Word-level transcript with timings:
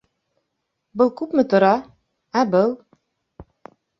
Был 1.01 1.11
күпме 1.19 1.43
тора? 1.51 1.69
Ә 2.41 2.45
был? 2.57 2.75